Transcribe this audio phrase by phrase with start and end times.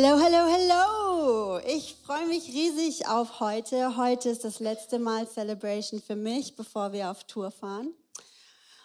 [0.00, 1.58] Hello, hello, hello!
[1.66, 3.96] Ich freue mich riesig auf heute.
[3.96, 7.92] Heute ist das letzte Mal Celebration für mich, bevor wir auf Tour fahren.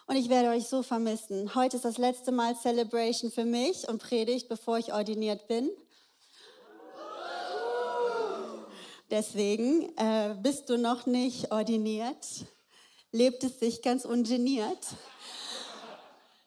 [0.08, 1.54] Und ich werde euch so vermissen.
[1.54, 5.70] Heute ist das letzte Mal Celebration für mich und Predigt, bevor ich ordiniert bin.
[9.12, 12.26] Deswegen äh, bist du noch nicht ordiniert,
[13.12, 14.80] lebt es sich ganz ungeniert.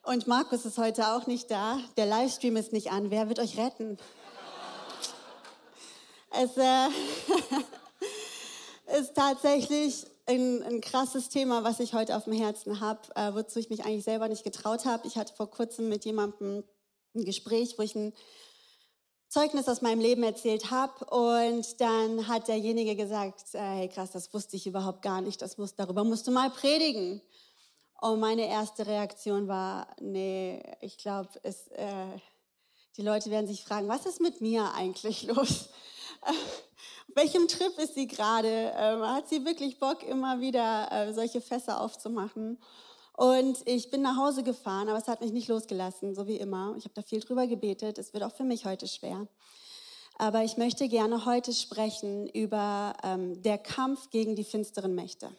[0.03, 1.79] Und Markus ist heute auch nicht da.
[1.97, 3.13] Der Livestream ist nicht an.
[3.13, 3.97] Wer wird euch retten?
[6.31, 6.89] Es äh,
[9.01, 13.59] ist tatsächlich ein, ein, krasses Thema, was ich heute auf dem Herzen habe, äh, wozu
[13.59, 15.07] ich mich eigentlich selber nicht getraut habe.
[15.07, 16.65] Ich hatte vor kurzem mit jemandem
[17.15, 18.13] ein Gespräch, wo ich ein
[19.29, 24.33] Zeugnis aus meinem Leben erzählt habe und dann hat derjenige gesagt, äh, hey krass, das
[24.33, 27.21] wusste ich überhaupt gar nicht, das muss, darüber musst du mal predigen.
[28.01, 32.07] Und meine erste Reaktion war, nee, ich glaube, äh,
[32.97, 35.71] die Leute werden sich fragen, was ist mit mir eigentlich los?
[36.27, 38.73] Auf welchem Trip ist sie gerade?
[38.77, 42.59] Ähm, hat sie wirklich Bock, immer wieder äh, solche Fässer aufzumachen?
[43.17, 46.75] Und ich bin nach Hause gefahren, aber es hat mich nicht losgelassen, so wie immer.
[46.77, 47.97] Ich habe da viel drüber gebetet.
[47.97, 49.27] Es wird auch für mich heute schwer.
[50.19, 55.31] Aber ich möchte gerne heute sprechen über ähm, der Kampf gegen die finsteren Mächte.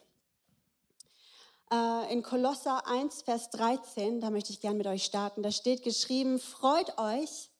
[1.70, 5.82] Äh, in Kolosser 1, Vers 13, da möchte ich gerne mit euch starten, da steht
[5.82, 7.50] geschrieben, freut euch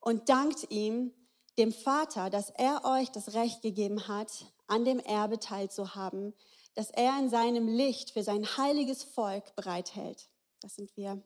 [0.00, 1.12] und dankt ihm,
[1.58, 4.30] dem Vater, dass er euch das Recht gegeben hat,
[4.66, 6.34] an dem Erbe teilzuhaben,
[6.74, 10.28] das er in seinem Licht für sein heiliges Volk bereithält.
[10.60, 11.22] Das sind wir.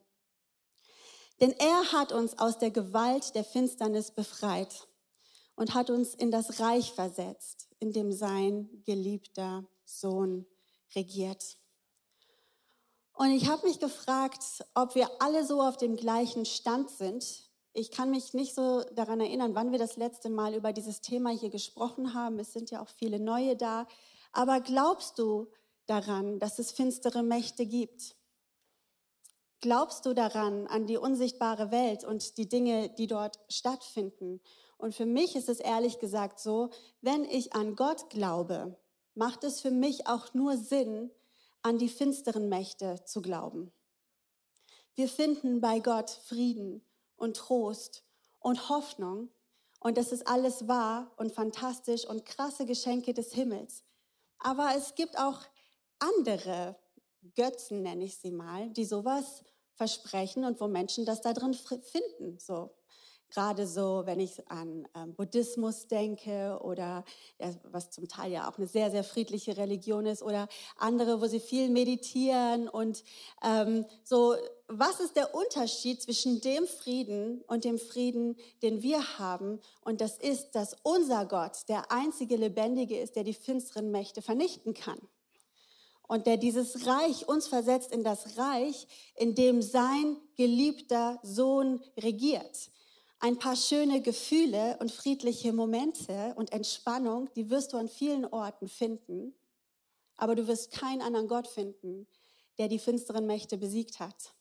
[1.41, 4.87] Denn er hat uns aus der Gewalt der Finsternis befreit
[5.57, 10.47] und hat uns in das Reich versetzt, in dem sein geliebter Sohn
[10.95, 11.57] regiert.
[13.15, 17.91] Und ich habe mich gefragt, ob wir alle so auf dem gleichen Stand sind, ich
[17.91, 21.51] kann mich nicht so daran erinnern, wann wir das letzte Mal über dieses Thema hier
[21.51, 22.39] gesprochen haben.
[22.39, 23.87] Es sind ja auch viele neue da.
[24.33, 25.49] Aber glaubst du
[25.87, 28.17] daran, dass es finstere Mächte gibt?
[29.61, 34.41] Glaubst du daran, an die unsichtbare Welt und die Dinge, die dort stattfinden?
[34.79, 36.71] Und für mich ist es ehrlich gesagt so,
[37.03, 38.79] wenn ich an Gott glaube,
[39.15, 41.11] macht es für mich auch nur Sinn,
[41.63, 43.71] an die finsteren Mächte zu glauben.
[44.95, 46.83] Wir finden bei Gott Frieden
[47.21, 48.03] und Trost
[48.41, 49.31] und Hoffnung.
[49.81, 53.85] Und das ist alles wahr und fantastisch und krasse Geschenke des Himmels.
[54.39, 55.41] Aber es gibt auch
[55.99, 56.77] andere
[57.35, 59.45] Götzen, nenne ich sie mal, die sowas
[59.75, 62.39] versprechen und wo Menschen das da drin finden.
[62.39, 62.75] So
[63.31, 67.05] Gerade so, wenn ich an ähm, Buddhismus denke oder
[67.39, 71.27] ja, was zum Teil ja auch eine sehr, sehr friedliche Religion ist oder andere, wo
[71.27, 73.05] sie viel meditieren und
[73.45, 74.35] ähm, so,
[74.67, 79.61] was ist der Unterschied zwischen dem Frieden und dem Frieden, den wir haben?
[79.83, 84.75] Und das ist, dass unser Gott der einzige Lebendige ist, der die finsteren Mächte vernichten
[84.75, 84.99] kann
[86.09, 92.71] und der dieses Reich uns versetzt in das Reich, in dem sein geliebter Sohn regiert
[93.21, 98.67] ein paar schöne Gefühle und friedliche Momente und Entspannung, die wirst du an vielen Orten
[98.67, 99.35] finden,
[100.17, 102.07] aber du wirst keinen anderen Gott finden,
[102.59, 104.35] der die finsteren Mächte besiegt hat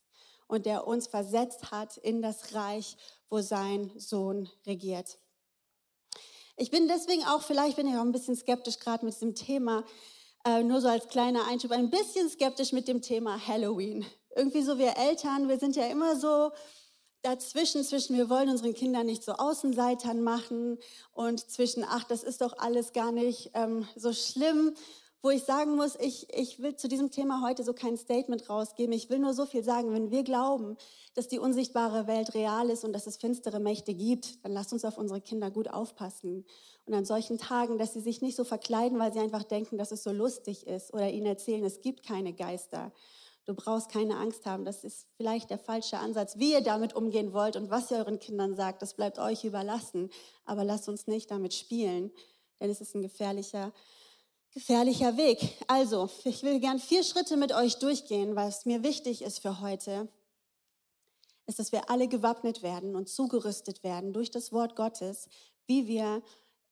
[0.47, 2.95] und der uns versetzt hat in das Reich,
[3.29, 5.19] wo sein Sohn regiert.
[6.55, 9.83] Ich bin deswegen auch, vielleicht bin ich auch ein bisschen skeptisch gerade mit diesem Thema,
[10.45, 14.05] äh, nur so als kleiner Einschub, ein bisschen skeptisch mit dem Thema Halloween.
[14.35, 16.51] Irgendwie so wir Eltern, wir sind ja immer so,
[17.21, 20.77] dazwischen, zwischen wir wollen unseren Kindern nicht so Außenseitern machen
[21.13, 24.73] und zwischen, ach, das ist doch alles gar nicht ähm, so schlimm,
[25.21, 28.93] wo ich sagen muss, ich, ich will zu diesem Thema heute so kein Statement rausgeben.
[28.93, 30.77] Ich will nur so viel sagen, wenn wir glauben,
[31.13, 34.85] dass die unsichtbare Welt real ist und dass es finstere Mächte gibt, dann lasst uns
[34.85, 36.45] auf unsere Kinder gut aufpassen.
[36.85, 39.91] Und an solchen Tagen, dass sie sich nicht so verkleiden, weil sie einfach denken, dass
[39.91, 42.93] es so lustig ist oder ihnen erzählen, es gibt keine Geister
[43.49, 44.63] Du brauchst keine Angst haben.
[44.63, 46.37] Das ist vielleicht der falsche Ansatz.
[46.37, 50.11] Wie ihr damit umgehen wollt und was ihr euren Kindern sagt, das bleibt euch überlassen.
[50.45, 52.11] Aber lasst uns nicht damit spielen,
[52.59, 53.73] denn es ist ein gefährlicher,
[54.51, 55.57] gefährlicher Weg.
[55.65, 60.07] Also, ich will gern vier Schritte mit euch durchgehen, was mir wichtig ist für heute,
[61.47, 65.27] ist, dass wir alle gewappnet werden und zugerüstet werden durch das Wort Gottes,
[65.65, 66.21] wie wir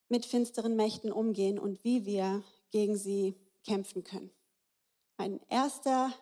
[0.09, 3.35] mit finsteren Mächten umgehen und wie wir gegen sie
[3.65, 4.29] kämpfen können.
[5.18, 6.13] Mein erster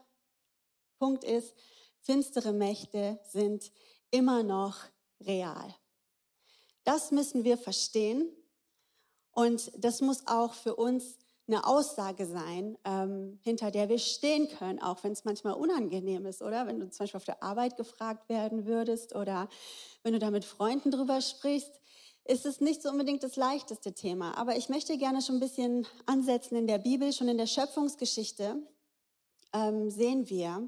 [1.06, 1.54] Punkt ist,
[2.02, 3.72] finstere Mächte sind
[4.10, 4.76] immer noch
[5.22, 5.76] real.
[6.84, 8.28] Das müssen wir verstehen
[9.30, 14.82] und das muss auch für uns eine Aussage sein, ähm, hinter der wir stehen können,
[14.82, 16.66] auch wenn es manchmal unangenehm ist, oder?
[16.66, 19.48] Wenn du zum Beispiel auf der Arbeit gefragt werden würdest oder
[20.02, 21.80] wenn du da mit Freunden drüber sprichst.
[22.24, 24.36] ist es nicht so unbedingt das leichteste Thema.
[24.40, 27.14] Aber ich möchte gerne schon ein bisschen ansetzen in der Bibel.
[27.14, 28.56] Schon in der Schöpfungsgeschichte
[29.56, 30.68] ähm, sehen wir,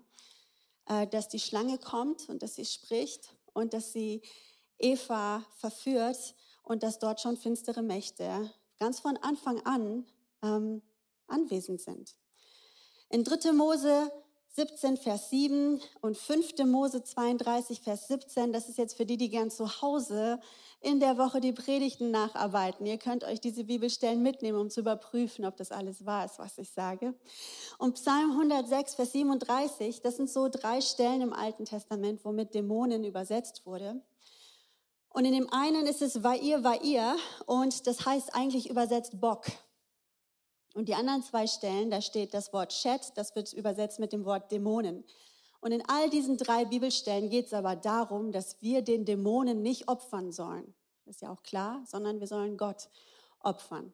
[0.87, 4.21] dass die Schlange kommt und dass sie spricht und dass sie
[4.77, 10.05] Eva verführt und dass dort schon finstere Mächte ganz von Anfang an
[10.43, 10.81] ähm,
[11.27, 12.15] anwesend sind.
[13.09, 13.53] In 3.
[13.53, 14.11] Mose
[14.57, 16.65] 17, Vers 7 und 5.
[16.65, 18.51] Mose 32, Vers 17.
[18.51, 20.39] Das ist jetzt für die, die gern zu Hause
[20.81, 22.83] in der Woche die Predigten nacharbeiten.
[22.87, 26.57] Ihr könnt euch diese Bibelstellen mitnehmen, um zu überprüfen, ob das alles wahr ist, was
[26.57, 27.13] ich sage.
[27.77, 33.03] Und Psalm 106, Vers 37, das sind so drei Stellen im Alten Testament, womit Dämonen
[33.03, 34.01] übersetzt wurde.
[35.09, 37.15] Und in dem einen ist es Vair, Vair
[37.45, 39.45] und das heißt eigentlich übersetzt Bock.
[40.77, 44.25] Und die anderen zwei Stellen, da steht das Wort Chat, das wird übersetzt mit dem
[44.25, 45.03] Wort Dämonen.
[45.59, 49.87] Und in all diesen drei Bibelstellen geht es aber darum, dass wir den Dämonen nicht
[49.87, 50.75] opfern sollen.
[51.05, 52.89] ist ja auch klar, sondern wir sollen Gott
[53.39, 53.91] opfern.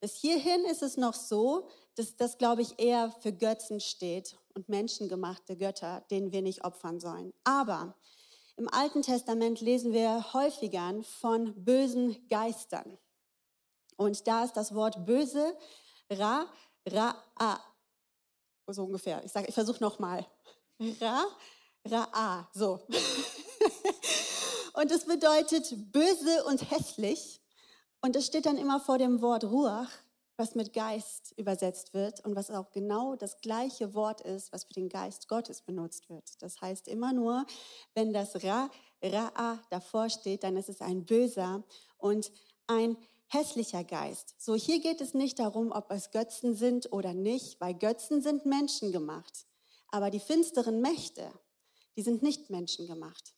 [0.00, 4.68] Bis hierhin ist es noch so, dass das, glaube ich, eher für Götzen steht und
[4.68, 7.32] menschengemachte Götter, denen wir nicht opfern sollen.
[7.44, 7.94] Aber
[8.56, 12.98] im Alten Testament lesen wir häufiger von bösen Geistern.
[13.96, 15.56] Und da ist das Wort böse
[16.10, 16.46] Ra,
[16.86, 17.58] Ra, A.
[18.66, 19.22] So ungefähr.
[19.24, 20.26] Ich sage, ich versuche nochmal.
[21.00, 21.24] Ra,
[21.86, 22.48] Ra, A.
[22.52, 22.80] So.
[24.74, 27.40] und es bedeutet böse und hässlich.
[28.00, 29.90] Und es steht dann immer vor dem Wort Ruach,
[30.36, 34.74] was mit Geist übersetzt wird und was auch genau das gleiche Wort ist, was für
[34.74, 36.42] den Geist Gottes benutzt wird.
[36.42, 37.46] Das heißt immer nur,
[37.94, 38.68] wenn das Ra,
[39.02, 41.62] Ra, davor steht, dann ist es ein böser
[41.98, 42.30] und
[42.66, 42.96] ein
[43.28, 44.34] hässlicher Geist.
[44.38, 48.46] So, hier geht es nicht darum, ob es Götzen sind oder nicht, weil Götzen sind
[48.46, 49.46] Menschen gemacht.
[49.88, 51.30] Aber die finsteren Mächte,
[51.96, 53.34] die sind nicht Menschen gemacht,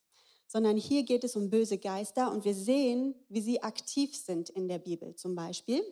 [0.47, 4.69] sondern hier geht es um böse Geister und wir sehen, wie sie aktiv sind in
[4.69, 5.15] der Bibel.
[5.17, 5.83] Zum Beispiel,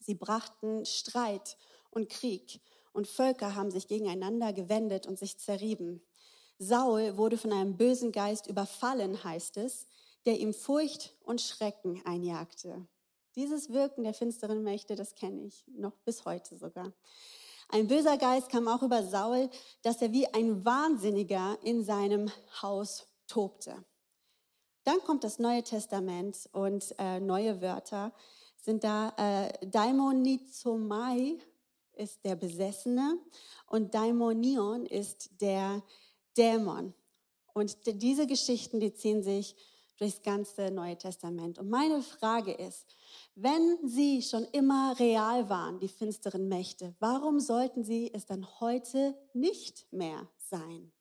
[0.00, 1.56] sie brachten Streit
[1.90, 2.60] und Krieg
[2.92, 6.00] und Völker haben sich gegeneinander gewendet und sich zerrieben.
[6.58, 9.86] Saul wurde von einem bösen Geist überfallen, heißt es,
[10.24, 12.86] der ihm Furcht und Schrecken einjagte.
[13.36, 16.92] Dieses Wirken der finsteren Mächte, das kenne ich noch bis heute sogar.
[17.68, 19.50] Ein böser Geist kam auch über Saul,
[19.82, 22.30] dass er wie ein Wahnsinniger in seinem
[22.62, 23.84] Haus tobte.
[24.84, 28.12] Dann kommt das Neue Testament und äh, neue Wörter
[28.56, 29.12] sind da.
[29.16, 31.38] Äh, Daimonizomai
[31.94, 33.18] ist der Besessene
[33.66, 35.82] und Daimonion ist der
[36.36, 36.94] Dämon.
[37.52, 39.56] Und diese Geschichten, die ziehen sich
[39.98, 41.58] durchs ganze Neue Testament.
[41.58, 42.96] Und meine Frage ist,
[43.34, 49.16] wenn sie schon immer real waren, die finsteren Mächte, warum sollten sie es dann heute
[49.32, 50.92] nicht mehr sein?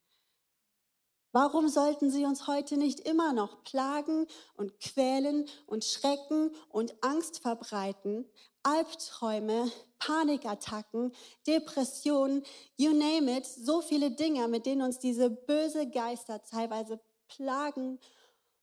[1.32, 7.40] Warum sollten sie uns heute nicht immer noch plagen und quälen und schrecken und Angst
[7.40, 8.30] verbreiten,
[8.62, 11.12] Albträume, Panikattacken,
[11.48, 12.44] Depressionen,
[12.78, 18.00] you name it, so viele Dinge, mit denen uns diese böse Geister teilweise plagen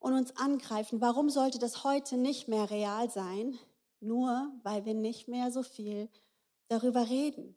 [0.00, 1.00] und uns angreifen.
[1.00, 3.58] Warum sollte das heute nicht mehr real sein?
[4.00, 6.08] Nur weil wir nicht mehr so viel
[6.69, 7.55] darüber reden.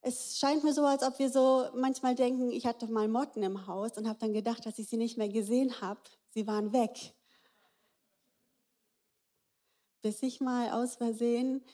[0.00, 3.68] Es scheint mir so, als ob wir so manchmal denken, ich hatte mal Motten im
[3.68, 6.00] Haus und habe dann gedacht, dass ich sie nicht mehr gesehen habe.
[6.30, 7.14] Sie waren weg.
[10.00, 11.64] Bis ich mal aus Versehen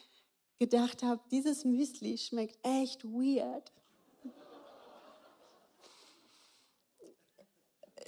[0.59, 3.71] gedacht habe, dieses Müsli schmeckt echt weird.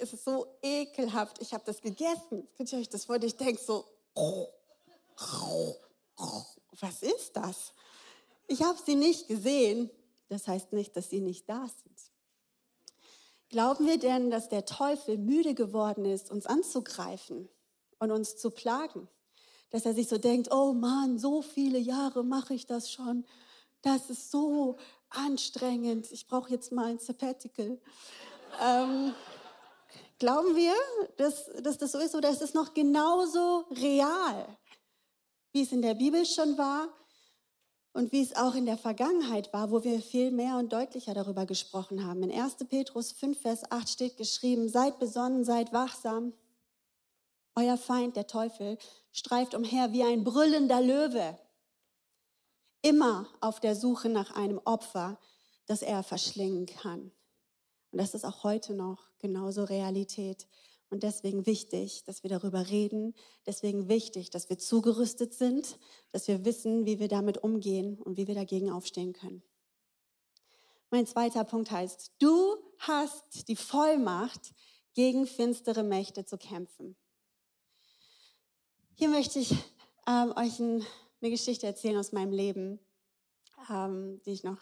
[0.02, 1.40] Es ist so ekelhaft.
[1.40, 2.48] Ich habe das gegessen.
[2.56, 3.28] Könnt ihr euch das vorstellen?
[3.28, 3.86] Ich denke so,
[6.80, 7.72] was ist das?
[8.48, 9.90] Ich habe sie nicht gesehen.
[10.28, 11.92] Das heißt nicht, dass sie nicht da sind.
[13.48, 17.48] Glauben wir denn, dass der Teufel müde geworden ist, uns anzugreifen
[17.98, 19.08] und uns zu plagen?
[19.70, 23.24] Dass er sich so denkt, oh Mann, so viele Jahre mache ich das schon.
[23.82, 24.78] Das ist so
[25.10, 26.10] anstrengend.
[26.12, 27.78] Ich brauche jetzt mal ein Sabbatical.
[28.60, 29.14] Ähm,
[30.22, 30.72] Glauben wir,
[31.16, 34.56] dass, dass das so ist oder ist es noch genauso real,
[35.50, 36.86] wie es in der Bibel schon war
[37.92, 41.44] und wie es auch in der Vergangenheit war, wo wir viel mehr und deutlicher darüber
[41.44, 42.22] gesprochen haben.
[42.22, 42.54] In 1.
[42.68, 46.32] Petrus 5, Vers 8 steht geschrieben, seid besonnen, seid wachsam.
[47.56, 48.78] Euer Feind, der Teufel,
[49.10, 51.36] streift umher wie ein brüllender Löwe,
[52.80, 55.18] immer auf der Suche nach einem Opfer,
[55.66, 57.10] das er verschlingen kann.
[57.92, 60.48] Und das ist auch heute noch genauso Realität.
[60.90, 63.14] Und deswegen wichtig, dass wir darüber reden.
[63.46, 65.78] Deswegen wichtig, dass wir zugerüstet sind,
[66.10, 69.42] dass wir wissen, wie wir damit umgehen und wie wir dagegen aufstehen können.
[70.90, 74.52] Mein zweiter Punkt heißt, du hast die Vollmacht,
[74.94, 76.96] gegen finstere Mächte zu kämpfen.
[78.94, 79.52] Hier möchte ich
[80.06, 80.84] ähm, euch ein,
[81.20, 82.78] eine Geschichte erzählen aus meinem Leben,
[83.70, 84.58] ähm, die ich noch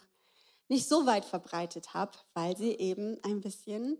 [0.71, 3.99] nicht so weit verbreitet habe, weil sie eben ein bisschen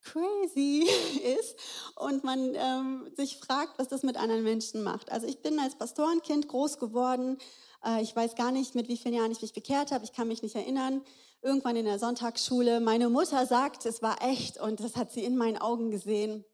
[0.00, 0.88] crazy
[1.40, 1.56] ist
[1.96, 5.10] und man ähm, sich fragt, was das mit anderen Menschen macht.
[5.10, 7.36] Also ich bin als Pastorenkind groß geworden.
[7.84, 10.04] Äh, ich weiß gar nicht, mit wie vielen Jahren ich mich bekehrt habe.
[10.04, 11.02] Ich kann mich nicht erinnern.
[11.42, 12.78] Irgendwann in der Sonntagsschule.
[12.78, 16.44] Meine Mutter sagt, es war echt und das hat sie in meinen Augen gesehen.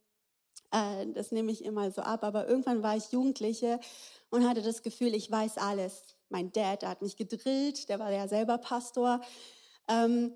[0.70, 2.25] Äh, das nehme ich immer so ab.
[2.25, 3.78] Aber irgendwann war ich Jugendliche
[4.30, 6.17] und hatte das Gefühl, ich weiß alles.
[6.28, 9.20] Mein Dad, der hat mich gedrillt, der war ja selber Pastor.
[9.88, 10.35] Ähm,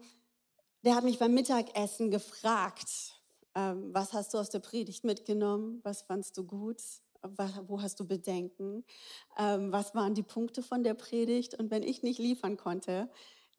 [0.85, 3.15] der hat mich beim Mittagessen gefragt,
[3.55, 5.81] ähm, was hast du aus der Predigt mitgenommen?
[5.85, 6.83] Was fandst du gut?
[7.23, 8.85] Was, wo hast du Bedenken?
[9.39, 11.55] Ähm, was waren die Punkte von der Predigt?
[11.55, 13.09] Und wenn ich nicht liefern konnte,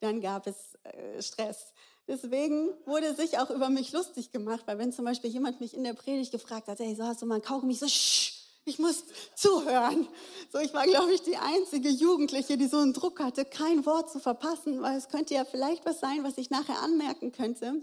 [0.00, 1.72] dann gab es äh, Stress.
[2.06, 5.84] Deswegen wurde sich auch über mich lustig gemacht, weil wenn zum Beispiel jemand mich in
[5.84, 8.33] der Predigt gefragt hat, hey, so hast du mal einen Kaugummi, so, shh,
[8.64, 9.04] ich muss
[9.36, 10.08] zuhören.
[10.52, 14.10] So, ich war, glaube ich, die einzige Jugendliche, die so einen Druck hatte, kein Wort
[14.10, 17.82] zu verpassen, weil es könnte ja vielleicht was sein, was ich nachher anmerken könnte.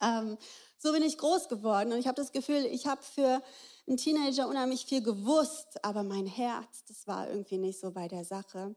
[0.00, 0.36] Ähm,
[0.78, 3.42] so bin ich groß geworden und ich habe das Gefühl, ich habe für
[3.86, 8.24] einen Teenager unheimlich viel gewusst, aber mein Herz, das war irgendwie nicht so bei der
[8.24, 8.74] Sache.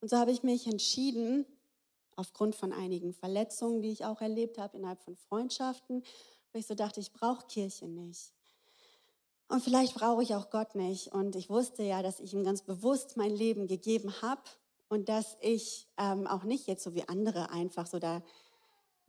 [0.00, 1.44] Und so habe ich mich entschieden,
[2.16, 6.02] aufgrund von einigen Verletzungen, die ich auch erlebt habe innerhalb von Freundschaften,
[6.52, 8.32] weil ich so dachte, ich brauche Kirche nicht.
[9.48, 11.12] Und vielleicht brauche ich auch Gott nicht.
[11.12, 14.42] Und ich wusste ja, dass ich ihm ganz bewusst mein Leben gegeben habe
[14.88, 18.22] und dass ich ähm, auch nicht jetzt so wie andere einfach so da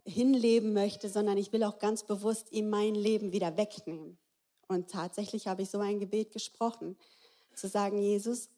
[0.06, 4.18] hinleben möchte, sondern ich will auch ganz bewusst ihm mein Leben wieder wegnehmen.
[4.68, 6.98] Und tatsächlich habe ich so ein Gebet gesprochen,
[7.54, 8.50] zu sagen, Jesus,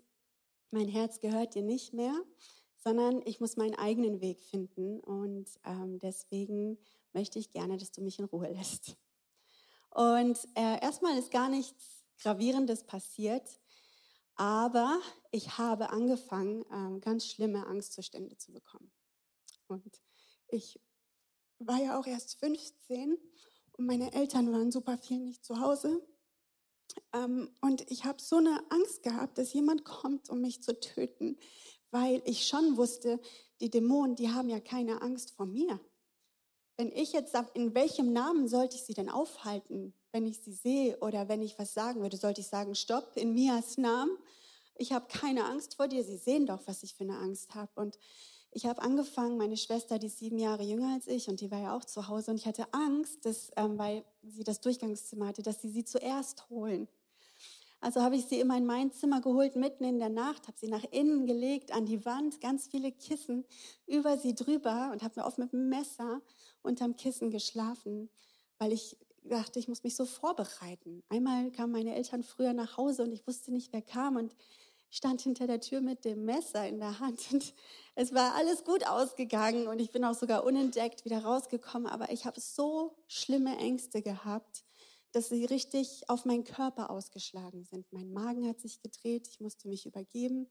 [0.70, 2.14] mein Herz gehört dir nicht mehr,
[2.78, 5.00] sondern ich muss meinen eigenen Weg finden.
[5.00, 6.78] Und ähm, deswegen
[7.14, 8.98] möchte ich gerne, dass du mich in Ruhe lässt.
[9.92, 13.60] Und äh, erstmal ist gar nichts Gravierendes passiert,
[14.36, 15.00] aber
[15.32, 18.92] ich habe angefangen, ähm, ganz schlimme Angstzustände zu bekommen.
[19.68, 20.02] Und
[20.48, 20.80] ich
[21.60, 23.18] war ja auch erst 15
[23.74, 26.02] und meine Eltern waren super viel nicht zu Hause.
[27.14, 31.38] Ähm, und ich habe so eine Angst gehabt, dass jemand kommt, um mich zu töten,
[31.92, 33.20] weil ich schon wusste,
[33.60, 35.80] die Dämonen, die haben ja keine Angst vor mir.
[36.78, 40.54] Wenn ich jetzt sage, in welchem Namen sollte ich sie denn aufhalten, wenn ich sie
[40.54, 44.18] sehe oder wenn ich was sagen würde, sollte ich sagen, stopp, in Mias Namen.
[44.76, 46.04] Ich habe keine Angst vor dir.
[46.04, 47.72] Sie sehen doch, was ich für eine Angst habe.
[47.76, 47.98] Und
[48.52, 51.62] ich habe angefangen, meine Schwester, die ist sieben Jahre jünger als ich und die war
[51.62, 55.42] ja auch zu Hause und ich hatte Angst, dass, ähm, weil sie das Durchgangszimmer hatte,
[55.42, 56.90] dass sie sie zuerst holen.
[57.82, 60.68] Also habe ich sie immer in mein Zimmer geholt, mitten in der Nacht, habe sie
[60.68, 63.44] nach innen gelegt, an die Wand, ganz viele Kissen
[63.88, 66.22] über sie drüber und habe mir oft mit dem Messer
[66.62, 68.10] unterm Kissen geschlafen,
[68.60, 71.02] weil ich dachte, ich muss mich so vorbereiten.
[71.10, 74.36] Einmal kamen meine Eltern früher nach Hause und ich wusste nicht, wer kam und
[74.92, 77.54] stand hinter der Tür mit dem Messer in der Hand und
[77.96, 82.26] es war alles gut ausgegangen und ich bin auch sogar unentdeckt wieder rausgekommen, aber ich
[82.26, 84.64] habe so schlimme Ängste gehabt,
[85.12, 87.92] dass sie richtig auf meinen Körper ausgeschlagen sind.
[87.92, 90.48] Mein Magen hat sich gedreht, ich musste mich übergeben.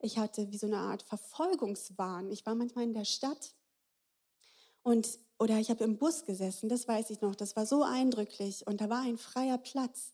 [0.00, 2.30] Ich hatte wie so eine Art Verfolgungswahn.
[2.30, 3.54] Ich war manchmal in der Stadt
[4.82, 8.66] und oder ich habe im Bus gesessen, das weiß ich noch, das war so eindrücklich
[8.66, 10.12] und da war ein freier Platz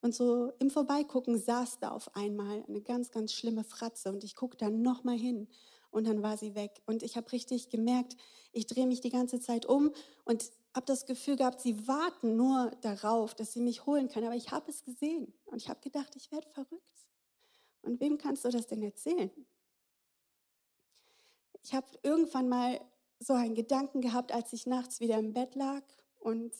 [0.00, 4.34] und so im Vorbeigucken saß da auf einmal eine ganz, ganz schlimme Fratze und ich
[4.34, 5.48] guckte dann nochmal hin
[5.90, 6.82] und dann war sie weg.
[6.86, 8.16] Und ich habe richtig gemerkt,
[8.52, 9.92] ich drehe mich die ganze Zeit um
[10.24, 14.26] und habe das Gefühl gehabt, sie warten nur darauf, dass sie mich holen können.
[14.26, 17.06] Aber ich habe es gesehen und ich habe gedacht, ich werde verrückt.
[17.80, 19.30] Und wem kannst du das denn erzählen?
[21.62, 22.80] Ich habe irgendwann mal
[23.18, 25.82] so einen Gedanken gehabt, als ich nachts wieder im Bett lag
[26.18, 26.54] und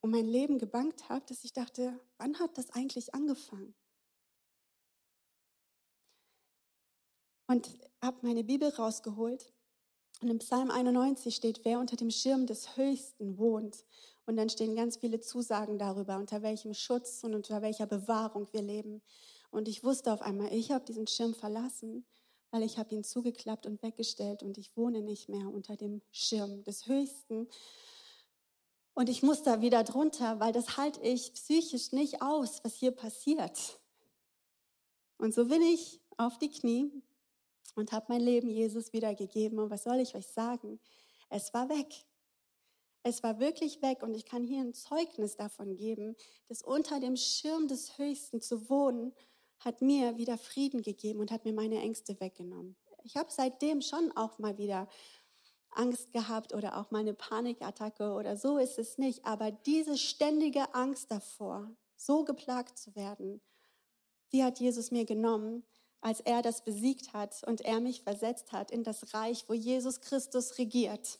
[0.00, 3.74] um mein Leben gebankt habe, dass ich dachte, wann hat das eigentlich angefangen?
[7.46, 7.68] Und
[8.02, 9.52] habe meine Bibel rausgeholt
[10.20, 13.84] und im Psalm 91 steht, wer unter dem Schirm des Höchsten wohnt.
[14.26, 18.62] Und dann stehen ganz viele Zusagen darüber, unter welchem Schutz und unter welcher Bewahrung wir
[18.62, 19.00] leben.
[19.50, 22.04] Und ich wusste auf einmal, ich habe diesen Schirm verlassen,
[22.50, 26.64] weil ich habe ihn zugeklappt und weggestellt und ich wohne nicht mehr unter dem Schirm
[26.64, 27.48] des Höchsten.
[28.94, 32.90] Und ich muss da wieder drunter, weil das halte ich psychisch nicht aus, was hier
[32.90, 33.78] passiert.
[35.18, 36.90] Und so bin ich auf die Knie
[37.78, 39.58] und habe mein Leben Jesus wiedergegeben.
[39.58, 40.80] Und was soll ich euch sagen?
[41.30, 42.06] Es war weg.
[43.02, 46.16] Es war wirklich weg und ich kann hier ein Zeugnis davon geben,
[46.48, 49.14] dass unter dem Schirm des Höchsten zu wohnen,
[49.60, 52.76] hat mir wieder Frieden gegeben und hat mir meine Ängste weggenommen.
[53.04, 54.88] Ich habe seitdem schon auch mal wieder
[55.70, 59.24] Angst gehabt oder auch mal eine Panikattacke oder so ist es nicht.
[59.24, 63.40] Aber diese ständige Angst davor, so geplagt zu werden,
[64.32, 65.64] Die hat Jesus mir genommen,
[66.00, 70.00] als er das besiegt hat und er mich versetzt hat in das Reich, wo Jesus
[70.00, 71.18] Christus regiert.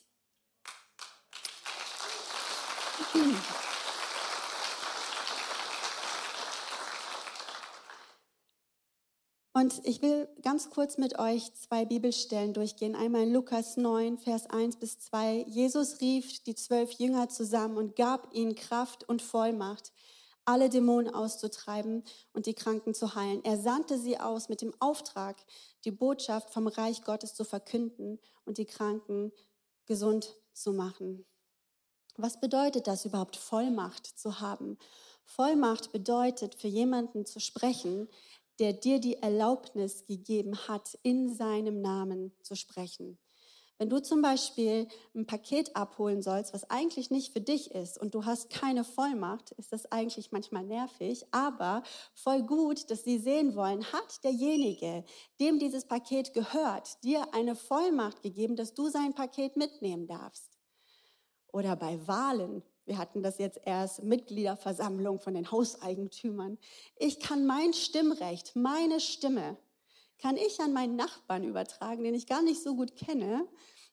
[9.58, 12.94] Und ich will ganz kurz mit euch zwei Bibelstellen durchgehen.
[12.94, 15.46] Einmal in Lukas 9, Vers 1 bis 2.
[15.48, 19.90] Jesus rief die zwölf Jünger zusammen und gab ihnen Kraft und Vollmacht,
[20.48, 22.02] alle Dämonen auszutreiben
[22.32, 23.44] und die Kranken zu heilen.
[23.44, 25.36] Er sandte sie aus mit dem Auftrag,
[25.84, 29.30] die Botschaft vom Reich Gottes zu verkünden und die Kranken
[29.84, 31.26] gesund zu machen.
[32.16, 34.78] Was bedeutet das überhaupt, Vollmacht zu haben?
[35.22, 38.08] Vollmacht bedeutet, für jemanden zu sprechen,
[38.58, 43.18] der dir die Erlaubnis gegeben hat, in seinem Namen zu sprechen.
[43.78, 48.12] Wenn du zum Beispiel ein Paket abholen sollst, was eigentlich nicht für dich ist und
[48.12, 53.54] du hast keine Vollmacht, ist das eigentlich manchmal nervig, aber voll gut, dass sie sehen
[53.54, 55.04] wollen, hat derjenige,
[55.40, 60.58] dem dieses Paket gehört, dir eine Vollmacht gegeben, dass du sein Paket mitnehmen darfst.
[61.52, 66.58] Oder bei Wahlen, wir hatten das jetzt erst Mitgliederversammlung von den Hauseigentümern.
[66.96, 69.56] Ich kann mein Stimmrecht, meine Stimme,
[70.18, 73.46] kann ich an meinen Nachbarn übertragen, den ich gar nicht so gut kenne,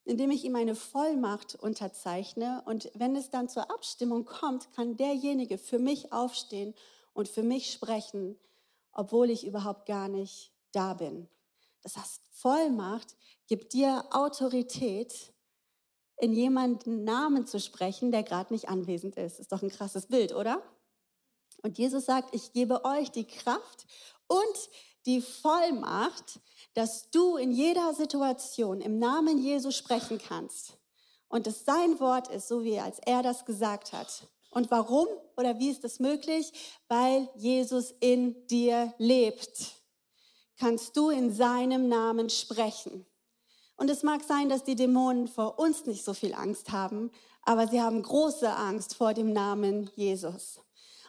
[0.03, 2.63] indem ich ihm eine Vollmacht unterzeichne.
[2.65, 6.73] Und wenn es dann zur Abstimmung kommt, kann derjenige für mich aufstehen
[7.13, 8.37] und für mich sprechen,
[8.91, 11.27] obwohl ich überhaupt gar nicht da bin.
[11.81, 13.15] Das heißt, Vollmacht
[13.47, 15.33] gibt dir Autorität,
[16.17, 19.39] in jemanden Namen zu sprechen, der gerade nicht anwesend ist.
[19.39, 20.61] Ist doch ein krasses Bild, oder?
[21.61, 23.85] Und Jesus sagt, ich gebe euch die Kraft
[24.27, 24.69] und
[25.05, 26.39] die Vollmacht,
[26.73, 30.77] dass du in jeder Situation im Namen Jesu sprechen kannst.
[31.27, 34.27] Und es sein Wort ist, so wie als er das gesagt hat.
[34.51, 36.53] Und warum oder wie ist das möglich?
[36.87, 39.73] Weil Jesus in dir lebt.
[40.57, 43.05] Kannst du in seinem Namen sprechen.
[43.75, 47.67] Und es mag sein, dass die Dämonen vor uns nicht so viel Angst haben, aber
[47.67, 50.61] sie haben große Angst vor dem Namen Jesus.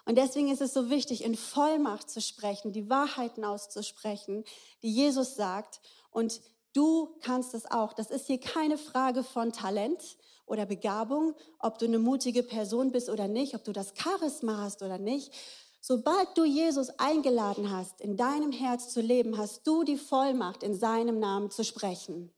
[0.07, 4.45] Und deswegen ist es so wichtig, in Vollmacht zu sprechen, die Wahrheiten auszusprechen,
[4.83, 5.81] die Jesus sagt.
[6.11, 6.41] Und
[6.73, 7.93] du kannst es auch.
[7.93, 10.17] Das ist hier keine Frage von Talent
[10.47, 14.83] oder Begabung, ob du eine mutige Person bist oder nicht, ob du das Charisma hast
[14.83, 15.33] oder nicht.
[15.81, 20.75] Sobald du Jesus eingeladen hast, in deinem Herz zu leben, hast du die Vollmacht, in
[20.75, 22.33] seinem Namen zu sprechen.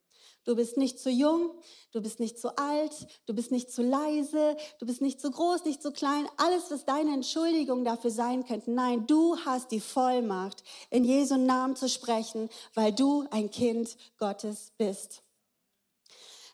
[0.49, 1.51] Du bist nicht zu jung,
[1.93, 5.67] du bist nicht zu alt, du bist nicht zu leise, du bist nicht zu groß,
[5.67, 6.27] nicht zu klein.
[6.39, 8.71] Alles, was deine Entschuldigung dafür sein könnte.
[8.71, 14.73] Nein, du hast die Vollmacht, in Jesu Namen zu sprechen, weil du ein Kind Gottes
[14.79, 15.23] bist.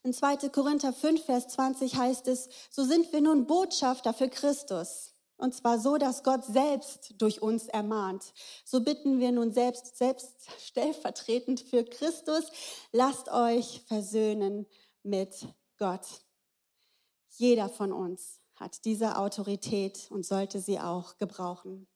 [0.02, 0.48] In 2.
[0.48, 5.13] Korinther 5, Vers 20 heißt es, so sind wir nun Botschafter für Christus.
[5.36, 8.32] Und zwar so, dass Gott selbst durch uns ermahnt.
[8.64, 12.44] So bitten wir nun selbst, selbst stellvertretend für Christus,
[12.92, 14.66] lasst euch versöhnen
[15.02, 15.46] mit
[15.78, 16.06] Gott.
[17.36, 21.88] Jeder von uns hat diese Autorität und sollte sie auch gebrauchen.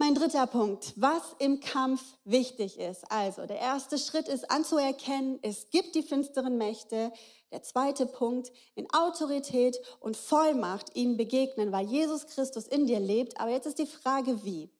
[0.00, 3.10] Mein dritter Punkt, was im Kampf wichtig ist.
[3.10, 7.12] Also, der erste Schritt ist anzuerkennen, es gibt die finsteren Mächte.
[7.50, 13.40] Der zweite Punkt, in Autorität und Vollmacht ihnen begegnen, weil Jesus Christus in dir lebt.
[13.40, 14.70] Aber jetzt ist die Frage, wie?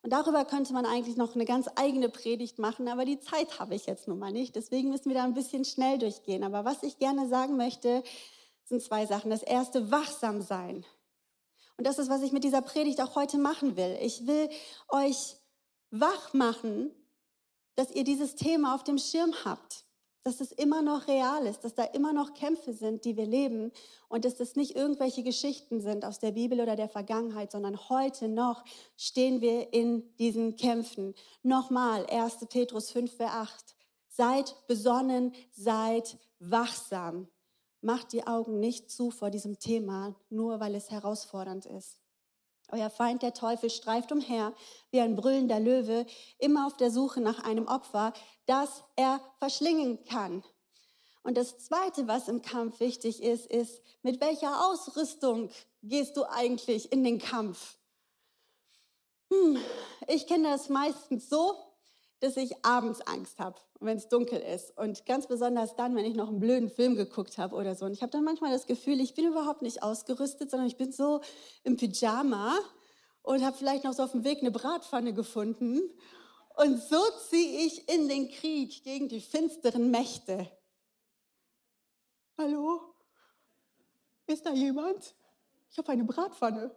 [0.00, 3.74] Und darüber könnte man eigentlich noch eine ganz eigene Predigt machen, aber die Zeit habe
[3.74, 4.56] ich jetzt nun mal nicht.
[4.56, 6.42] Deswegen müssen wir da ein bisschen schnell durchgehen.
[6.42, 8.02] Aber was ich gerne sagen möchte,
[8.64, 9.30] sind zwei Sachen.
[9.30, 10.86] Das erste, wachsam sein.
[11.76, 13.98] Und das ist, was ich mit dieser Predigt auch heute machen will.
[14.00, 14.48] Ich will
[14.88, 15.36] euch
[15.90, 16.90] wach machen,
[17.76, 19.84] dass ihr dieses Thema auf dem Schirm habt,
[20.22, 23.72] dass es immer noch real ist, dass da immer noch Kämpfe sind, die wir leben
[24.08, 28.28] und dass das nicht irgendwelche Geschichten sind aus der Bibel oder der Vergangenheit, sondern heute
[28.28, 28.64] noch
[28.96, 31.14] stehen wir in diesen Kämpfen.
[31.42, 32.46] Nochmal, 1.
[32.48, 33.76] Petrus 5, Vers 8.
[34.08, 37.28] Seid besonnen, seid wachsam.
[37.84, 41.98] Macht die Augen nicht zu vor diesem Thema, nur weil es herausfordernd ist.
[42.72, 44.54] Euer Feind, der Teufel, streift umher
[44.90, 46.06] wie ein brüllender Löwe,
[46.38, 48.14] immer auf der Suche nach einem Opfer,
[48.46, 50.42] das er verschlingen kann.
[51.24, 55.50] Und das Zweite, was im Kampf wichtig ist, ist, mit welcher Ausrüstung
[55.82, 57.76] gehst du eigentlich in den Kampf?
[59.30, 59.58] Hm,
[60.08, 61.54] ich kenne das meistens so,
[62.24, 64.76] dass ich abends Angst habe, wenn es dunkel ist.
[64.78, 67.84] Und ganz besonders dann, wenn ich noch einen blöden Film geguckt habe oder so.
[67.84, 70.90] Und ich habe dann manchmal das Gefühl, ich bin überhaupt nicht ausgerüstet, sondern ich bin
[70.90, 71.20] so
[71.64, 72.58] im Pyjama
[73.22, 75.82] und habe vielleicht noch so auf dem Weg eine Bratpfanne gefunden.
[76.56, 80.50] Und so ziehe ich in den Krieg gegen die finsteren Mächte.
[82.38, 82.80] Hallo?
[84.26, 85.14] Ist da jemand?
[85.70, 86.74] Ich habe eine Bratpfanne.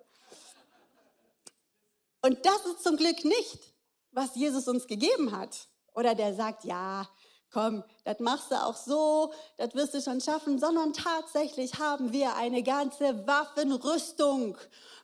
[2.21, 3.76] Und das ist zum Glück nicht,
[4.17, 5.67] was Jesus uns gegeben hat.
[5.93, 7.07] Oder der sagt, ja,
[7.53, 12.35] komm, das machst du auch so, das wirst du schon schaffen, sondern tatsächlich haben wir
[12.35, 14.57] eine ganze Waffenrüstung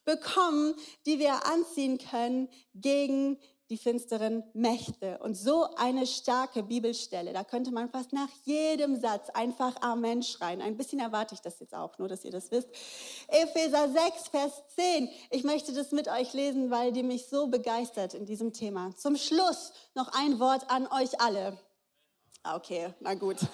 [0.04, 0.74] bekommen,
[1.06, 3.40] die wir anziehen können gegen
[3.74, 5.18] die finsteren Mächte.
[5.18, 10.62] Und so eine starke Bibelstelle, da könnte man fast nach jedem Satz einfach Amen schreien.
[10.62, 12.70] Ein bisschen erwarte ich das jetzt auch, nur dass ihr das wisst.
[13.28, 15.10] Epheser 6, Vers 10.
[15.32, 18.96] Ich möchte das mit euch lesen, weil die mich so begeistert in diesem Thema.
[18.96, 21.58] Zum Schluss noch ein Wort an euch alle.
[22.44, 23.38] Ah, okay, na gut.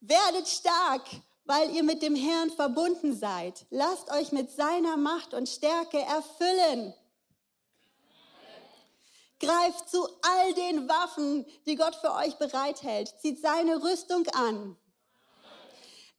[0.00, 1.04] Werdet stark
[1.44, 3.66] weil ihr mit dem Herrn verbunden seid.
[3.70, 6.94] Lasst euch mit seiner Macht und Stärke erfüllen.
[9.40, 13.12] Greift zu all den Waffen, die Gott für euch bereithält.
[13.20, 14.76] Zieht seine Rüstung an.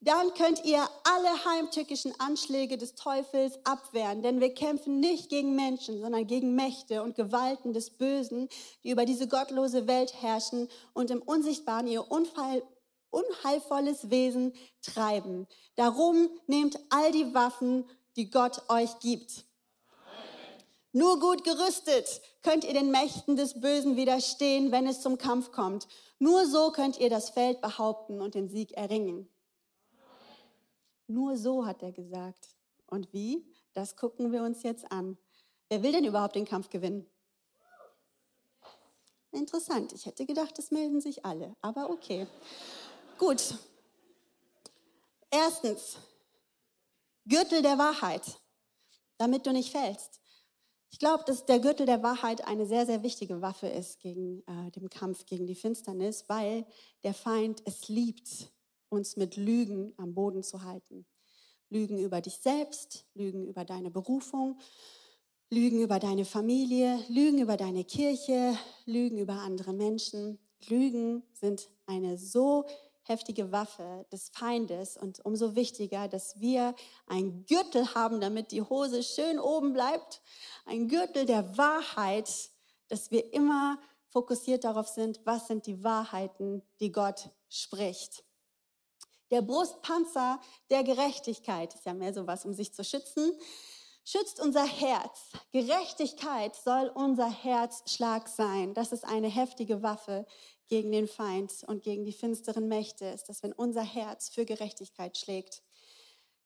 [0.05, 6.01] Dann könnt ihr alle heimtückischen Anschläge des Teufels abwehren, denn wir kämpfen nicht gegen Menschen,
[6.01, 8.49] sondern gegen Mächte und Gewalten des Bösen,
[8.83, 12.63] die über diese gottlose Welt herrschen und im Unsichtbaren ihr Unfall,
[13.13, 15.47] unheilvolles Wesen treiben.
[15.75, 19.45] Darum nehmt all die Waffen, die Gott euch gibt.
[20.91, 25.87] Nur gut gerüstet könnt ihr den Mächten des Bösen widerstehen, wenn es zum Kampf kommt.
[26.19, 29.27] Nur so könnt ihr das Feld behaupten und den Sieg erringen.
[31.07, 32.49] Nur so hat er gesagt.
[32.85, 33.45] Und wie?
[33.73, 35.17] Das gucken wir uns jetzt an.
[35.69, 37.09] Wer will denn überhaupt den Kampf gewinnen?
[39.31, 39.93] Interessant.
[39.93, 41.55] Ich hätte gedacht, es melden sich alle.
[41.61, 42.27] Aber okay.
[43.25, 43.55] Gut.
[45.31, 45.95] Erstens,
[47.25, 48.21] Gürtel der Wahrheit,
[49.17, 50.19] damit du nicht fällst.
[50.91, 54.71] Ich glaube, dass der Gürtel der Wahrheit eine sehr, sehr wichtige Waffe ist gegen äh,
[54.71, 56.65] den Kampf gegen die Finsternis, weil
[57.03, 58.51] der Feind es liebt,
[58.89, 61.05] uns mit Lügen am Boden zu halten.
[61.69, 64.59] Lügen über dich selbst, Lügen über deine Berufung,
[65.49, 70.39] Lügen über deine Familie, Lügen über deine Kirche, Lügen über andere Menschen.
[70.67, 72.65] Lügen sind eine so
[73.03, 76.73] heftige Waffe des Feindes und umso wichtiger, dass wir
[77.07, 80.21] ein Gürtel haben, damit die Hose schön oben bleibt,
[80.65, 82.29] ein Gürtel der Wahrheit,
[82.87, 88.23] dass wir immer fokussiert darauf sind, was sind die Wahrheiten, die Gott spricht.
[89.31, 90.39] Der Brustpanzer
[90.69, 93.31] der Gerechtigkeit ist ja mehr sowas, um sich zu schützen,
[94.05, 95.31] schützt unser Herz.
[95.51, 98.73] Gerechtigkeit soll unser Herzschlag sein.
[98.73, 100.27] Das ist eine heftige Waffe,
[100.73, 105.15] gegen den Feind und gegen die finsteren Mächte ist, dass wenn unser Herz für Gerechtigkeit
[105.15, 105.61] schlägt,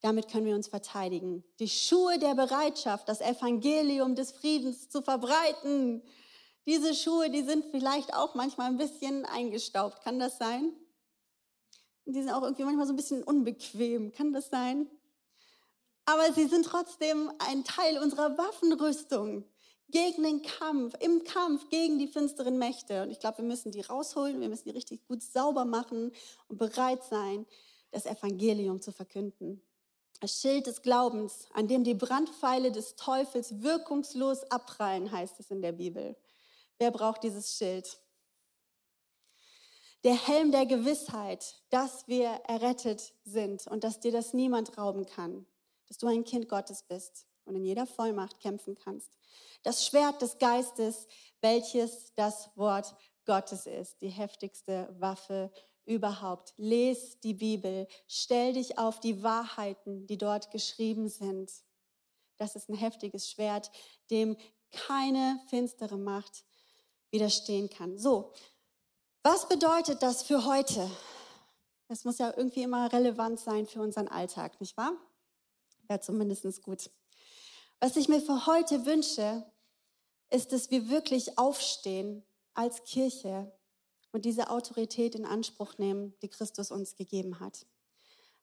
[0.02, 1.46] damit können wir uns verteidigen.
[1.60, 6.04] Die Schuhe der Bereitschaft, das Evangelium des Friedens zu verbreiten.
[6.66, 10.04] Diese Schuhe, die sind vielleicht auch manchmal ein bisschen eingestaubt.
[10.04, 10.74] Kann das sein?
[12.06, 14.12] Die sind auch irgendwie manchmal so ein bisschen unbequem.
[14.12, 14.92] Kann das sein?
[16.04, 19.46] Aber sie sind trotzdem ein Teil unserer Waffenrüstung
[19.90, 23.04] gegen den Kampf, im Kampf gegen die finsteren Mächte.
[23.04, 26.12] Und ich glaube, wir müssen die rausholen, wir müssen die richtig gut sauber machen
[26.48, 27.46] und bereit sein,
[27.92, 29.62] das Evangelium zu verkünden.
[30.20, 35.62] Das Schild des Glaubens, an dem die Brandpfeile des Teufels wirkungslos abprallen, heißt es in
[35.62, 36.18] der Bibel.
[36.80, 38.00] Wer braucht dieses Schild?
[40.04, 45.46] Der Helm der Gewissheit, dass wir errettet sind und dass dir das niemand rauben kann,
[45.88, 49.10] dass du ein Kind Gottes bist und in jeder Vollmacht kämpfen kannst.
[49.64, 51.08] Das Schwert des Geistes,
[51.42, 55.52] welches das Wort Gottes ist, die heftigste Waffe
[55.86, 56.54] überhaupt.
[56.58, 61.52] Les die Bibel, stell dich auf die Wahrheiten, die dort geschrieben sind.
[62.38, 63.72] Das ist ein heftiges Schwert,
[64.12, 64.38] dem
[64.72, 66.44] keine finstere Macht
[67.10, 67.98] widerstehen kann.
[67.98, 68.34] So,
[69.24, 70.90] was bedeutet das für heute?
[71.88, 74.94] Das muss ja irgendwie immer relevant sein für unseren Alltag, nicht wahr?
[75.88, 76.90] Wäre zumindest gut.
[77.80, 79.46] Was ich mir für heute wünsche,
[80.32, 82.24] ist, dass wir wirklich aufstehen
[82.56, 83.52] als Kirche
[84.12, 87.68] und diese Autorität in Anspruch nehmen, die Christus uns gegeben hat.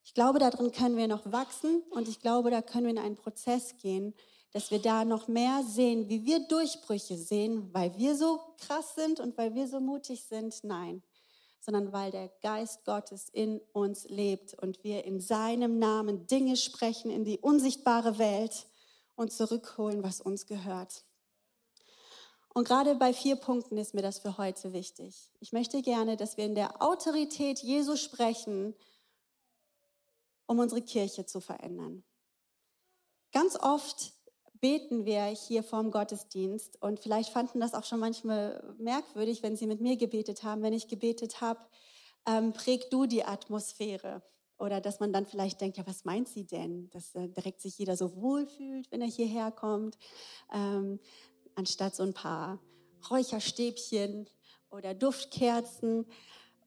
[0.04, 3.16] Ich glaube, darin können wir noch wachsen und ich glaube, da können wir in einen
[3.16, 4.14] Prozess gehen,
[4.52, 9.18] dass wir da noch mehr sehen, wie wir Durchbrüche sehen, weil wir so krass sind
[9.18, 10.62] und weil wir so mutig sind.
[10.62, 11.02] Nein,
[11.58, 17.10] sondern weil der Geist Gottes in uns lebt und wir in seinem Namen Dinge sprechen
[17.10, 18.66] in die unsichtbare Welt
[19.16, 21.04] und zurückholen, was uns gehört.
[22.54, 25.30] Und gerade bei vier Punkten ist mir das für heute wichtig.
[25.40, 28.74] Ich möchte gerne, dass wir in der Autorität Jesu sprechen,
[30.46, 32.04] um unsere Kirche zu verändern.
[33.32, 34.12] Ganz oft
[34.60, 39.66] beten wir hier vorm Gottesdienst und vielleicht fanden das auch schon manchmal merkwürdig, wenn Sie
[39.66, 41.60] mit mir gebetet haben, wenn ich gebetet habe,
[42.26, 44.22] ähm, präg du die Atmosphäre.
[44.58, 46.88] Oder dass man dann vielleicht denkt, ja, was meint sie denn?
[46.90, 49.98] Dass äh, direkt sich jeder so wohlfühlt, wenn er hierher kommt,
[50.52, 51.00] ähm,
[51.54, 52.60] anstatt so ein paar
[53.10, 54.28] Räucherstäbchen
[54.70, 56.06] oder Duftkerzen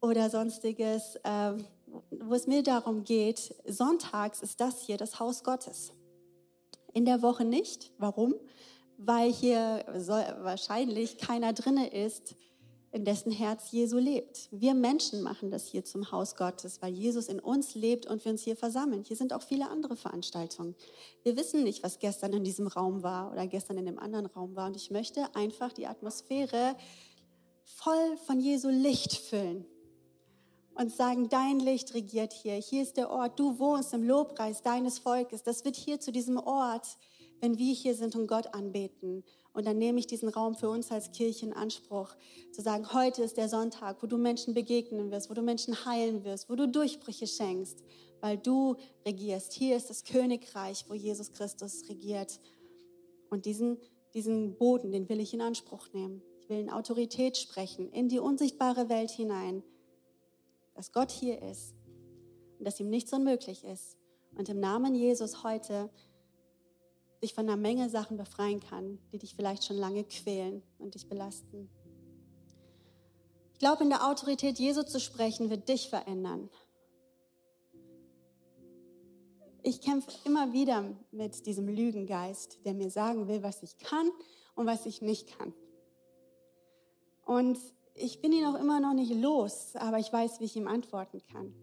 [0.02, 1.66] oder sonstiges, ähm,
[2.12, 5.94] wo es mir darum geht, sonntags ist das hier das Haus Gottes.
[6.94, 7.92] In der Woche nicht.
[7.98, 8.36] Warum?
[8.98, 9.86] Weil hier
[10.42, 12.36] wahrscheinlich keiner drinne ist,
[12.98, 14.50] in dessen Herz Jesu lebt.
[14.52, 18.32] Wir Menschen machen das hier zum Haus Gottes, weil Jesus in uns lebt und wir
[18.32, 19.04] uns hier versammeln.
[19.04, 20.76] Hier sind auch viele andere Veranstaltungen.
[21.22, 24.56] Wir wissen nicht, was gestern in diesem Raum war oder gestern in dem anderen Raum
[24.56, 24.66] war.
[24.66, 26.76] Und ich möchte einfach die Atmosphäre
[27.64, 29.66] voll von Jesu Licht füllen
[30.74, 32.56] und sagen, dein Licht regiert hier.
[32.56, 33.40] Hier ist der Ort.
[33.40, 35.44] Du wohnst im Lobpreis deines Volkes.
[35.44, 36.98] Das wird hier zu diesem Ort,
[37.42, 39.24] wenn wir hier sind und Gott anbeten.
[39.54, 42.16] Und dann nehme ich diesen Raum für uns als Kirche in Anspruch,
[42.52, 46.24] zu sagen, heute ist der Sonntag, wo du Menschen begegnen wirst, wo du Menschen heilen
[46.24, 47.84] wirst, wo du Durchbrüche schenkst,
[48.22, 49.54] weil du regierst.
[49.54, 52.40] Hier ist das Königreich, wo Jesus Christus regiert.
[53.30, 53.78] Und diesen,
[54.14, 56.22] diesen Boden, den will ich in Anspruch nehmen.
[56.40, 59.64] Ich will in Autorität sprechen, in die unsichtbare Welt hinein,
[60.76, 61.74] dass Gott hier ist
[62.58, 63.98] und dass ihm nichts unmöglich ist.
[64.38, 65.90] Und im Namen Jesus heute
[67.22, 71.08] dich von einer Menge Sachen befreien kann, die dich vielleicht schon lange quälen und dich
[71.08, 71.70] belasten.
[73.54, 76.50] Ich glaube, in der Autorität Jesu zu sprechen, wird dich verändern.
[79.64, 84.10] Ich kämpfe immer wieder mit diesem Lügengeist, der mir sagen will, was ich kann
[84.56, 85.54] und was ich nicht kann.
[87.26, 87.58] Und
[87.96, 91.22] ich bin ihn auch immer noch nicht los, aber ich weiß, wie ich ihm antworten
[91.32, 91.54] kann.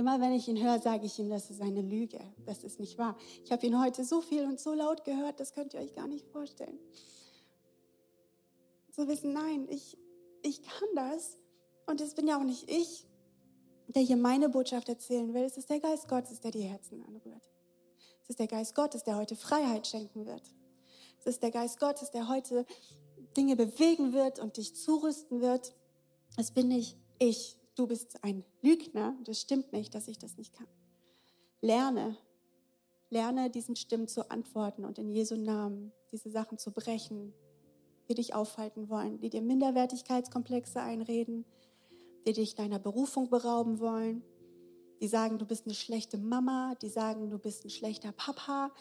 [0.00, 2.96] Immer wenn ich ihn höre, sage ich ihm, das ist eine Lüge, das ist nicht
[2.96, 3.18] wahr.
[3.44, 6.06] Ich habe ihn heute so viel und so laut gehört, das könnt ihr euch gar
[6.06, 6.78] nicht vorstellen.
[8.96, 9.98] So wissen, nein, ich,
[10.42, 11.36] ich kann das
[11.84, 13.06] und es bin ja auch nicht ich,
[13.88, 15.42] der hier meine Botschaft erzählen will.
[15.42, 17.50] Es ist der Geist Gottes, der die Herzen anrührt.
[18.22, 20.54] Es ist der Geist Gottes, der heute Freiheit schenken wird.
[21.18, 22.64] Es ist der Geist Gottes, der heute
[23.36, 25.74] Dinge bewegen wird und dich zurüsten wird.
[26.38, 30.52] Es bin nicht ich, du bist ein Lügner, das stimmt nicht, dass ich das nicht
[30.52, 30.66] kann.
[31.62, 32.14] Lerne,
[33.08, 37.32] lerne diesen Stimmen zu antworten und in Jesu Namen diese Sachen zu brechen,
[38.08, 41.46] die dich aufhalten wollen, die dir Minderwertigkeitskomplexe einreden,
[42.26, 44.22] die dich deiner Berufung berauben wollen,
[45.00, 48.72] die sagen, du bist eine schlechte Mama, die sagen, du bist ein schlechter Papa.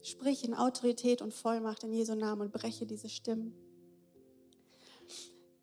[0.00, 3.52] Sprich in Autorität und Vollmacht in Jesu Namen und breche diese Stimmen.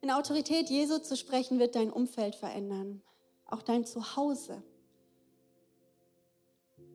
[0.05, 3.01] In Autorität Jesu zu sprechen, wird dein Umfeld verändern,
[3.47, 4.61] auch dein Zuhause.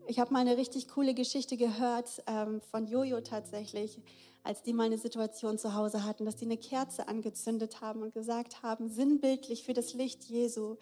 [0.06, 4.00] Ich habe mal eine richtig coole Geschichte gehört ähm, von Jojo tatsächlich,
[4.44, 8.14] als die mal eine Situation zu Hause hatten, dass die eine Kerze angezündet haben und
[8.14, 10.76] gesagt haben, sinnbildlich für das Licht Jesu,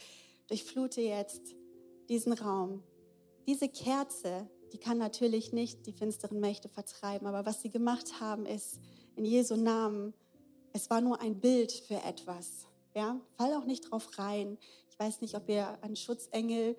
[0.49, 1.55] durchflute jetzt
[2.11, 2.83] diesen Raum.
[3.47, 8.45] Diese Kerze, die kann natürlich nicht die finsteren Mächte vertreiben, aber was sie gemacht haben,
[8.45, 8.81] ist
[9.17, 10.13] in Jesu Namen
[10.73, 12.67] es war nur ein Bild für etwas.
[12.95, 14.59] Ja, fall auch nicht drauf rein.
[14.91, 16.77] Ich weiß nicht, ob ihr an Schutzengel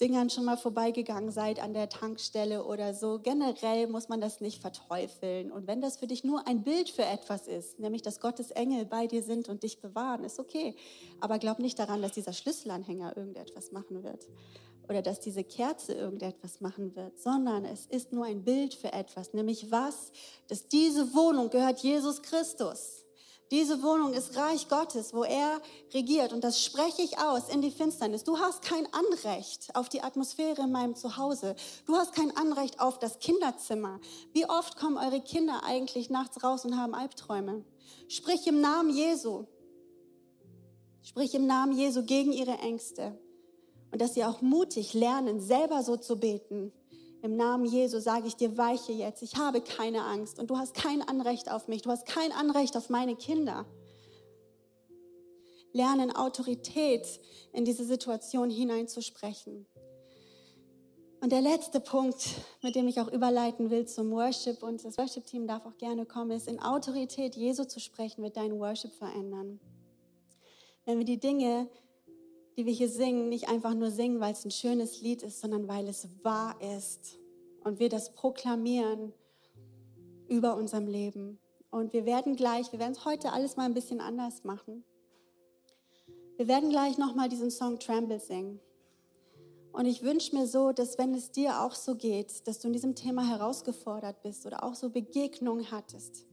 [0.00, 3.18] Dingern schon mal vorbeigegangen seid an der Tankstelle oder so.
[3.18, 5.50] Generell muss man das nicht verteufeln.
[5.50, 8.84] Und wenn das für dich nur ein Bild für etwas ist, nämlich dass Gottes Engel
[8.84, 10.76] bei dir sind und dich bewahren, ist okay.
[11.20, 14.28] Aber glaub nicht daran, dass dieser Schlüsselanhänger irgendetwas machen wird
[14.86, 19.32] oder dass diese Kerze irgendetwas machen wird, sondern es ist nur ein Bild für etwas,
[19.32, 20.12] nämlich was,
[20.46, 23.05] dass diese Wohnung gehört Jesus Christus.
[23.52, 25.60] Diese Wohnung ist Reich Gottes, wo er
[25.94, 26.32] regiert.
[26.32, 28.24] Und das spreche ich aus in die Finsternis.
[28.24, 31.54] Du hast kein Anrecht auf die Atmosphäre in meinem Zuhause.
[31.86, 34.00] Du hast kein Anrecht auf das Kinderzimmer.
[34.32, 37.64] Wie oft kommen eure Kinder eigentlich nachts raus und haben Albträume?
[38.08, 39.44] Sprich im Namen Jesu.
[41.02, 43.16] Sprich im Namen Jesu gegen ihre Ängste.
[43.92, 46.72] Und dass sie auch mutig lernen, selber so zu beten
[47.26, 49.22] im Namen Jesu sage ich dir, weiche jetzt.
[49.22, 51.82] Ich habe keine Angst und du hast kein Anrecht auf mich.
[51.82, 53.66] Du hast kein Anrecht auf meine Kinder.
[55.72, 57.20] Lernen Autorität
[57.52, 59.66] in diese Situation hineinzusprechen.
[61.20, 62.28] Und der letzte Punkt,
[62.62, 66.30] mit dem ich auch überleiten will zum Worship und das Worship-Team darf auch gerne kommen,
[66.30, 69.58] ist in Autorität Jesu zu sprechen, wird dein Worship verändern.
[70.84, 71.68] Wenn wir die Dinge
[72.56, 75.68] die wir hier singen, nicht einfach nur singen, weil es ein schönes Lied ist, sondern
[75.68, 77.18] weil es wahr ist
[77.64, 79.12] und wir das proklamieren
[80.28, 81.38] über unserem Leben.
[81.70, 84.84] Und wir werden gleich, wir werden es heute alles mal ein bisschen anders machen.
[86.36, 88.60] Wir werden gleich nochmal diesen Song Tremble singen.
[89.72, 92.72] Und ich wünsche mir so, dass wenn es dir auch so geht, dass du in
[92.72, 96.24] diesem Thema herausgefordert bist oder auch so Begegnungen hattest,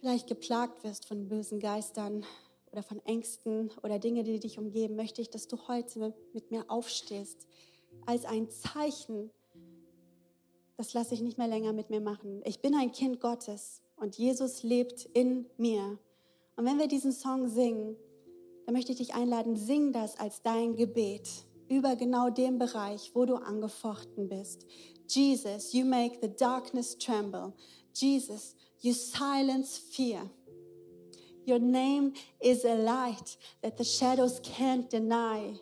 [0.00, 2.24] vielleicht geplagt wirst von bösen Geistern
[2.72, 6.64] oder von Ängsten oder Dinge, die dich umgeben, möchte ich, dass du heute mit mir
[6.68, 7.46] aufstehst
[8.06, 9.30] als ein Zeichen,
[10.76, 12.40] das lasse ich nicht mehr länger mit mir machen.
[12.44, 15.98] Ich bin ein Kind Gottes und Jesus lebt in mir.
[16.56, 17.96] Und wenn wir diesen Song singen,
[18.64, 21.28] dann möchte ich dich einladen, sing das als dein Gebet
[21.68, 24.66] über genau dem Bereich, wo du angefochten bist.
[25.08, 27.52] Jesus, you make the darkness tremble.
[27.94, 30.30] Jesus, you silence fear.
[31.46, 35.54] Your name is a light that the shadows can't deny.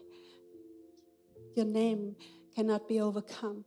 [1.57, 2.17] Your name
[2.55, 3.65] cannot be overcome.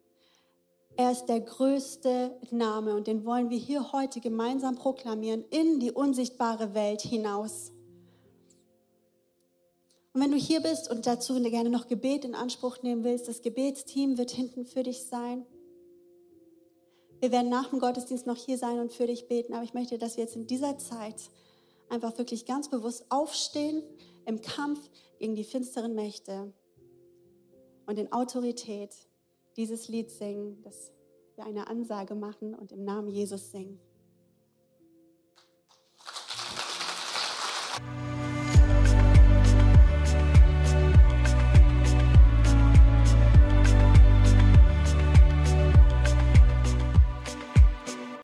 [0.98, 5.92] Er ist der größte Name und den wollen wir hier heute gemeinsam proklamieren in die
[5.92, 7.72] unsichtbare Welt hinaus.
[10.14, 13.42] Und wenn du hier bist und dazu gerne noch Gebet in Anspruch nehmen willst, das
[13.42, 15.46] Gebetsteam wird hinten für dich sein.
[17.22, 19.98] Wir werden nach dem Gottesdienst noch hier sein und für dich beten, aber ich möchte,
[19.98, 21.16] dass wir jetzt in dieser Zeit
[21.92, 23.84] einfach wirklich ganz bewusst aufstehen
[24.26, 26.54] im Kampf gegen die finsteren Mächte
[27.86, 28.96] und in Autorität
[29.58, 30.94] dieses Lied singen, dass
[31.36, 33.80] wir eine Ansage machen und im Namen Jesus singen.